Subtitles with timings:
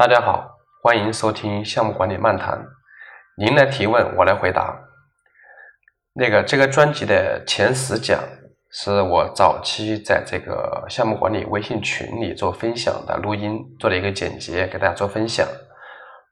[0.00, 2.58] 大家好，欢迎收听项目管理漫谈。
[3.36, 4.74] 您来提问，我来回答。
[6.14, 8.18] 那个这个专辑的前十讲
[8.70, 15.46] 是我早期在这个项目管理微信群里做分享的录音，做了一个剪辑，给大家做分享。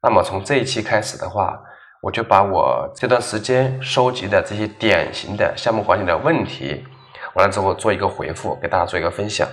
[0.02, 1.60] 那么从这一期开始的话，
[2.00, 6.86] 我就把我这段时间收集的这些典型的项目管理的问题，
[7.34, 9.46] 完了之后做一个回复，给大家做一个分享。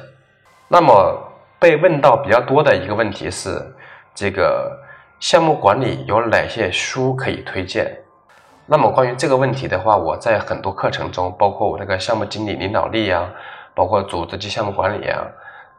[0.70, 1.22] 那么
[1.60, 3.62] 被问到比较多的一个问题是。
[4.16, 4.80] 这个
[5.20, 7.96] 项目管理有哪些书可以推荐？
[8.66, 13.30] 那么关于这个问题的话，我在很多课程中，包括我这个项目经理领导力呀，
[13.76, 15.22] 包括组织及项目管理呀，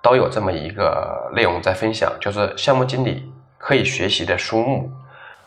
[0.02, 3.28] 都有这么一个内容在分享，就是项目经理
[3.58, 4.88] 可以学习的书目。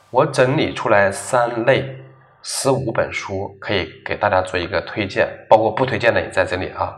[0.09, 1.95] 我整理出来三类
[2.41, 6.97] 十五本书，可以给大家做一个推荐，包括不推荐的也在这里啊。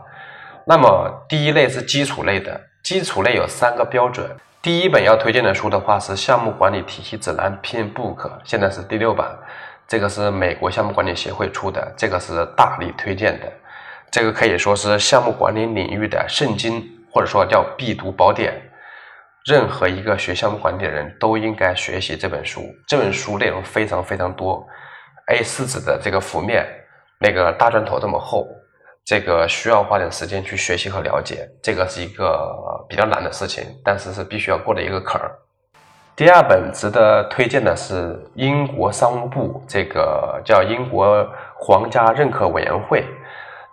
[0.64, 4.28] 那么第一类是基础类的，基础类有三个标准。
[4.62, 9.36] 第一本要推荐的书的话是《项目管理体系指南》（PM Book），现在是第六版，
[9.88, 13.52] 这个是美国项目管理协会出的，这个是大力推荐的，
[14.08, 18.54] 这个可以说是项目管理领域的圣经，或者说叫必读宝典，
[19.46, 22.62] 任何一个学项目管理的人都应该学习这本书。
[22.86, 24.64] 这本书内容非常非常多
[25.26, 26.64] ，A4 纸的这个幅面，
[27.18, 28.46] 那个大砖头这么厚。
[29.04, 35.30] 这个需要花点时间去学习和了解，这个是一个比较难的事情，但是是必须要过的一个坎儿。
[36.14, 43.04] 第二本值得推荐的是英国商务部这个叫英国皇家认可委员会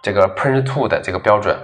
[0.01, 1.55] 这个 Prince Two 的这个标准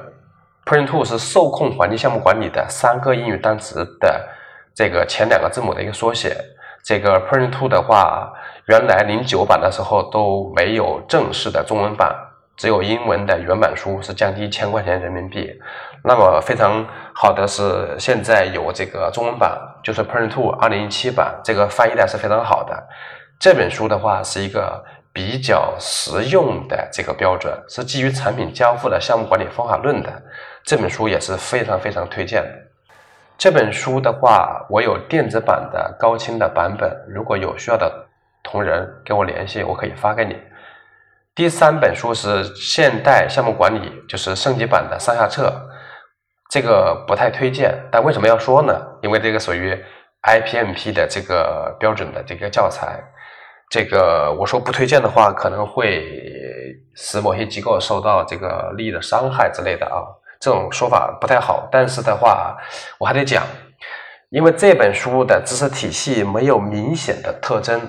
[0.65, 4.29] ，Prince Two 是受控环境项目管理的三个英语单词的
[4.75, 6.37] 这个前两个字母的一个缩写。
[6.83, 8.31] 这个 Prince Two 的话，
[8.67, 12.13] 原来零九版的时候都没有正式的中文版。
[12.57, 15.51] 只有英文的原版书是降低一千块钱人民币，
[16.03, 22.87] 那么非常好的是现在有这个中文版，就是 Print Two 二零一七版，这个翻译的是非常好的。
[23.39, 24.81] 这本书的话是一个
[25.11, 30.09] 比较实用的这个标准，是基于产品交付的项目管理方法论的。
[30.63, 32.49] 这本书也是非常非常推荐的。
[33.37, 37.91] 这本书的话，我有电子版的高清的版本，如果有需要的
[38.41, 40.37] 同仁跟我联系，我可以发给你。
[41.35, 45.51] 第三本书是现代项目管理，就是升级版的上下册，
[46.49, 47.77] 这个不太推荐。
[47.91, 48.73] 但为什么要说呢？
[49.01, 49.77] 因为这个属于
[50.23, 53.03] IPMP 的这个标准的这个教材，
[53.69, 56.07] 这个我说不推荐的话，可能会
[56.95, 60.07] 使某些机构受到这个利益的伤害之类的啊，
[60.39, 61.67] 这种说法不太好。
[61.69, 62.55] 但是的话，
[62.97, 63.43] 我还得讲，
[64.29, 67.81] 因为这本书的知识体系没有明显的特征，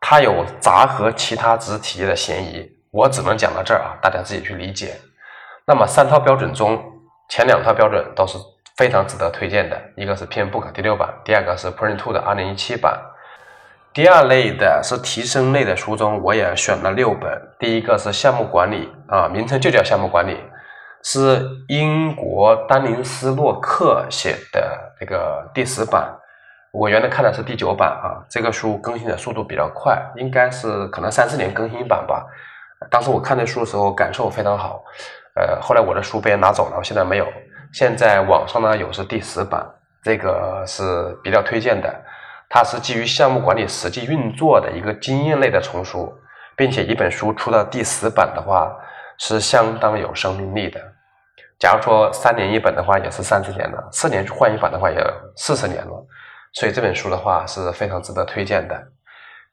[0.00, 2.75] 它有杂合其他知识体系的嫌疑。
[2.96, 4.94] 我只能讲到这儿啊，大家自己去理解。
[5.66, 6.82] 那么三套标准中，
[7.28, 8.38] 前两套标准都是
[8.78, 12.98] 非常值得推荐的，一个是 PM Book 第六版，第二个是 Print Two 的二零一七版。
[13.92, 17.30] 第二类的是提升类的书中，我也选了六本。
[17.58, 20.40] 第一个是项目管理啊，名称就叫项目管理，
[21.02, 26.16] 是英国丹尼斯洛克写的这个第十版。
[26.72, 32.24] 我原来看的是第九版啊，这个书更新的速度比较快，应该是可能三四年更新一版吧。
[32.90, 34.82] 当时我看这书的时候感受非常好，
[35.34, 37.26] 呃，后来我的书被人拿走了，我现在没有。
[37.72, 39.66] 现在网上呢有是第十版，
[40.02, 41.92] 这个是比较推荐的。
[42.48, 46.14] 它是基于项目管理实际运作的一个经验类的丛书，
[46.56, 48.72] 并且一本书出到第十版的话
[49.18, 50.80] 是相当有生命力的。
[51.58, 54.98] 假如说三年一本的话，也是三十年了；四年换一版的话，也
[55.36, 56.06] 四十年了。
[56.52, 58.80] 所以这本书的话是非常值得推荐的。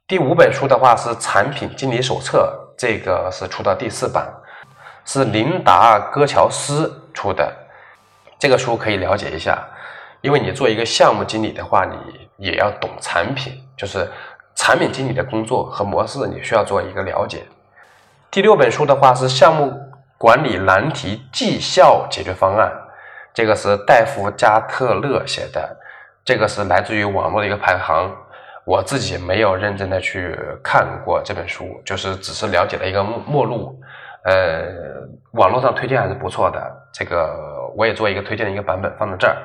[0.05, 2.59] 第五本书的话是《产品经理手册》。
[2.75, 4.27] 这个是出到第四版，
[5.05, 7.53] 是琳达·戈乔斯出的。
[8.37, 9.63] 这个书可以了解一下，
[10.19, 11.95] 因为你做一个项目经理的话，你
[12.35, 14.11] 也要懂产品，就是
[14.55, 17.45] 产品经理的工作和模式，你需要做一个了解。
[18.29, 19.71] 第六本书的话是《项目
[20.17, 22.67] 管理难题绩效解决方案》，
[23.33, 25.77] 这个是戴夫·加特勒写的，
[26.25, 28.11] 这个是来自于网络的一个排行。
[28.65, 33.77] 我自己没有认真的去看过这本书，就是只是了解了一个目录，
[34.23, 34.65] 呃，
[35.31, 36.59] 网络上推荐还是不错的，
[36.91, 39.35] 这个我也做一个推荐的一个版本放在这儿。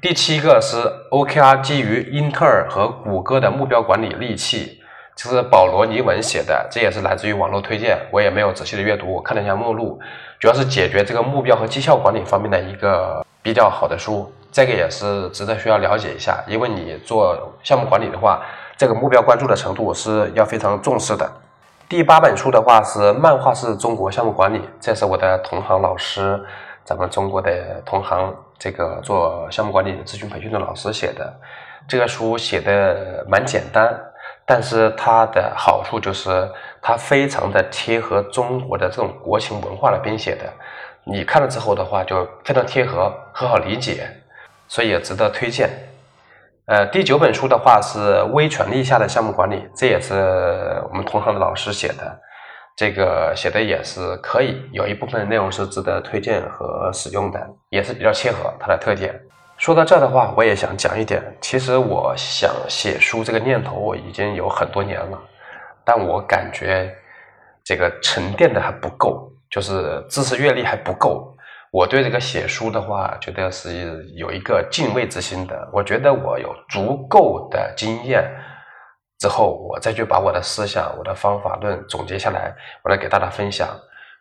[0.00, 0.76] 第七个是
[1.10, 4.80] OKR 基于英特尔和谷歌的目标管理利器，
[5.14, 10.00] 这是保罗尼文写的，这也是来自于网络推荐，我也没有仔细的阅读，我看了一下目录，
[10.40, 14.32] 主要是解决这个目标和绩效管理方面的一个比较好的书。
[14.52, 18.42] 这个也是值得需要了解一下，因为你做项目管理的话，
[18.76, 21.26] 这个目标关注的程度是要非常重视的。
[21.88, 26.38] 第八本书的话是《漫画式中国项目管理》，这是我的同行老师，
[26.84, 31.34] 咱们中国的同行，这个做项目管理咨询培训的老师写的。
[31.88, 33.98] 这个书写的蛮简单，
[34.46, 36.48] 但是它的好处就是
[36.80, 40.44] 它非常的贴合中国的这种国情文化来编写的。
[41.04, 44.08] 你看了之后的话，就非常贴合，很好理解，
[44.72, 45.68] 所以也值得推荐。
[46.64, 50.14] 呃，第九本书的话是微权力下的项目管理，这也是
[50.88, 52.18] 我们同行的老师写的，
[52.74, 57.38] 这个写的也是可以，有一部分内容是值得推荐和使用的，
[57.68, 59.14] 也是比较切合它的特点。
[59.58, 65.20] 说到这的话，我也想讲一点，其实我想写书这个念头我已经有很多年了，
[65.84, 66.90] 但我感觉
[67.62, 69.28] 这个沉淀的还不够。
[69.50, 71.36] 就是知识阅历还不够，
[71.72, 75.66] 我对这个写书的话，觉得是有一个敬畏之心的。
[75.72, 78.30] 我觉得我有足够的经验
[79.18, 82.54] 之后，我再去把我的思想、我的方法论总结下来，
[82.84, 83.66] 我来给大家分享。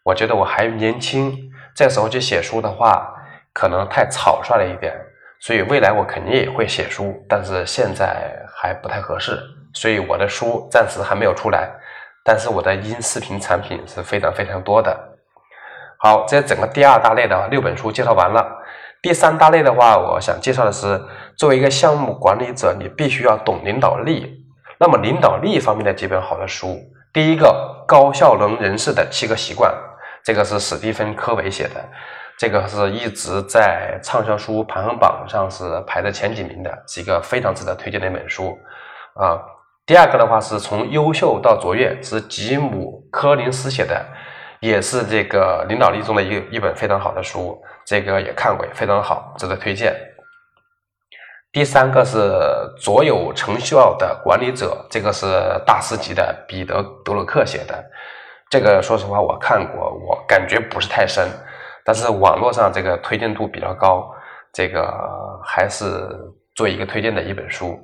[0.02, 1.38] 我觉得我还年轻，
[1.76, 3.14] 这时候去写书的话，
[3.52, 4.96] 可能太草率了一点。
[5.42, 9.38] 所以未来我肯定也会写书，但是现在还不太合适。
[9.74, 11.70] 所以我的书暂时还没有出来，
[12.24, 15.11] 但是我的音视频产品是非常非常多的。
[16.04, 18.44] 好，这整个第二大类的六本书介绍完了。
[19.04, 21.00] 第三大类的话，我想介绍的是，
[21.36, 24.44] 作为一个项目管理者，你必须要懂领导力。
[24.80, 26.76] 那么领导力方面的几本好的书，
[27.14, 29.72] 第一个《高效能人士的七个习惯》，
[30.24, 31.76] 这个是史蒂芬·科维写的，
[32.36, 38.58] 这个是一直在畅销书排行榜上是排在前几名的，是一个非常值得推荐的一本书
[39.14, 39.40] 啊。
[39.86, 44.04] 第二个的话是从优秀到卓越，是吉姆·柯林斯写的。
[44.62, 49.94] 也是这个领导力中的一一本非常好的书，这个也看过，也非常好，值得推荐。
[51.52, 52.18] 第三个是
[52.80, 55.28] 卓有成效的管理者，这个是
[55.66, 57.84] 大师级的彼得德鲁克写的，
[58.50, 61.28] 这个说实话我看过，我感觉不是太深，
[61.84, 64.10] 但是网络上这个推荐度比较高，
[64.54, 64.90] 这个
[65.44, 65.86] 还是
[66.56, 67.78] 做一个推荐的一本书。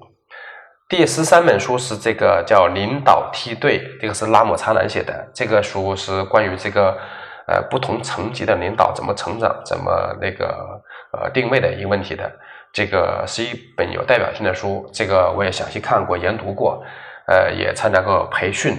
[0.89, 5.27] 第十三本书是这个叫《领导梯队》，这个是拉姆查兰写的。
[5.33, 6.97] 这个书是关于这个
[7.45, 10.81] 呃不同层级的领导怎么成长、怎么那个
[11.11, 12.31] 呃定位的一个问题的。
[12.71, 16.81] 这个是一本有代表性的书，这个我也详细看过、研读过，
[17.27, 18.73] 呃，也参加过培训。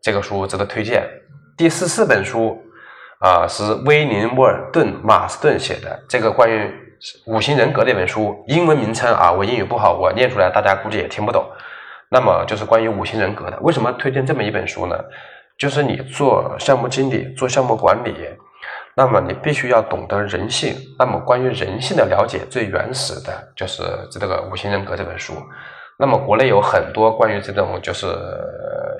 [0.00, 1.06] 这个书值得推荐。
[1.54, 2.58] 第十四本书
[3.20, 6.80] 啊是威廉·沃尔顿·马斯顿写的，这个关于。
[7.26, 11.44] 五行人格那本书，英文名称啊，我英语不好，我念出来大家估计也听不懂。
[12.08, 13.58] 那么就是关于五行人格的。
[13.60, 14.96] 为什么推荐这么一本书呢？
[15.58, 18.14] 就是你做项目经理、做项目管理，
[18.94, 20.76] 那么你必须要懂得人性。
[20.98, 25.34] 那么关于人性的了解，最原始的就是这个五行人格这本书。
[25.98, 28.06] 那么国内有很多关于这种就是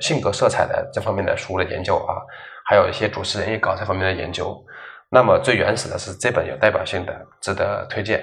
[0.01, 2.19] 性格色彩的这方面的书的研究啊，
[2.65, 4.57] 还有一些主持人也搞这方面的研究。
[5.13, 8.19] 那么最原始的是这本有代表性的，值得推荐。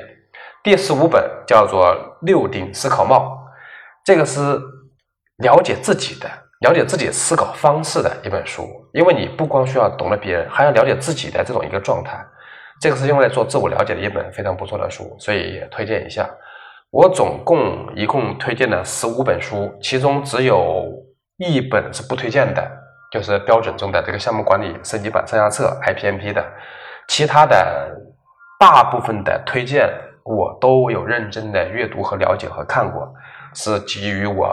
[0.60, 3.16] 第十五本叫做《六顶思考帽》，
[4.04, 4.58] 这个是
[5.36, 6.28] 了解自己的、
[6.62, 8.66] 了解自己思考方式的一本书。
[8.92, 12.18] 因为你不光需要懂得别人，还要了解自己的这种一个状态。
[12.80, 16.28] 这个是用来做自我了解的一本非常不错的书，所以也推荐一下。
[16.90, 20.92] 我总共一共推荐了十五本书，其中只有
[21.36, 22.68] 一本是不推荐的，
[23.10, 26.44] 就是标准中的这个项目管理升级版上下册 IPMP 的。
[27.08, 27.90] 其他的
[28.58, 29.88] 大部分的推荐
[30.24, 33.12] 我都有认真的阅读和了解和看过，
[33.54, 34.48] 是基于我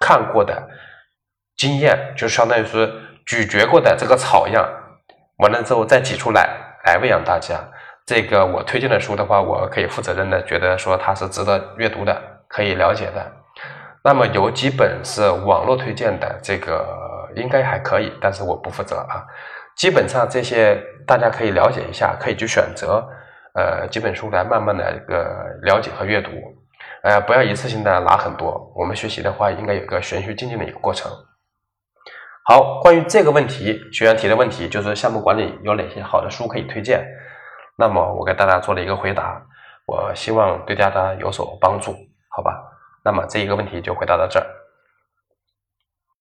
[0.00, 0.68] 看过的
[1.56, 2.92] 经验，就相当于是
[3.24, 4.68] 咀嚼过的这个草样，
[5.38, 6.48] 完了之后再挤出来
[6.86, 7.54] 来喂养大家。
[8.04, 13.32] 这个我推荐的书的话，我可以负责任的觉得说它是值得阅读的，可以了解的。
[14.02, 16.84] 那么有几本是网络推荐的，这个
[17.36, 19.24] 应该还可以，但是我不负责啊。
[19.76, 23.04] 基本上这些大家可以了解一下，可以去选择，
[23.54, 26.30] 呃，几本书来慢慢的一个了解和阅读，
[27.02, 28.72] 呃，不要一次性的拿很多。
[28.76, 31.10] 我们学习的话，应该有个循序渐进的一个过程。
[32.46, 37.04] 好，关于这个问题，学员提的问题就是项目管理有哪些好的书可以推荐？
[37.76, 39.42] 那么我给大家做了一个回答，
[39.86, 41.96] 我希望对大家有所帮助，
[42.28, 42.62] 好吧？
[43.04, 44.46] 那么这一个问题就回答到这儿。